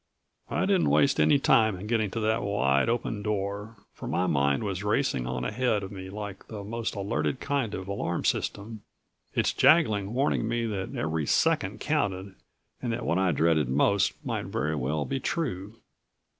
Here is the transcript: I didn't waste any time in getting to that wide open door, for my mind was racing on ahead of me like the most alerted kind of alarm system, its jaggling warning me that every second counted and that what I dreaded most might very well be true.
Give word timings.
I 0.49 0.65
didn't 0.65 0.89
waste 0.89 1.19
any 1.19 1.37
time 1.37 1.77
in 1.77 1.85
getting 1.85 2.09
to 2.09 2.19
that 2.21 2.41
wide 2.41 2.89
open 2.89 3.21
door, 3.21 3.75
for 3.93 4.07
my 4.07 4.25
mind 4.25 4.63
was 4.63 4.83
racing 4.83 5.27
on 5.27 5.45
ahead 5.45 5.83
of 5.83 5.91
me 5.91 6.09
like 6.09 6.47
the 6.47 6.63
most 6.63 6.95
alerted 6.95 7.39
kind 7.39 7.75
of 7.75 7.87
alarm 7.87 8.25
system, 8.25 8.81
its 9.35 9.53
jaggling 9.53 10.11
warning 10.15 10.47
me 10.47 10.65
that 10.65 10.95
every 10.95 11.27
second 11.27 11.81
counted 11.81 12.33
and 12.81 12.91
that 12.93 13.05
what 13.05 13.19
I 13.19 13.31
dreaded 13.31 13.69
most 13.69 14.13
might 14.25 14.45
very 14.47 14.73
well 14.73 15.05
be 15.05 15.19
true. 15.19 15.75